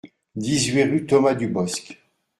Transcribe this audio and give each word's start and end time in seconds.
dix-huit 0.35 0.81
rue 0.85 1.05
Thomas 1.05 1.35
Dubosc 1.35 1.95